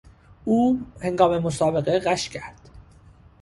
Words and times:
او 0.45 0.79
هنگام 1.01 1.39
مسابقه 1.39 1.99
غش 1.99 2.29
کرد. 2.29 2.69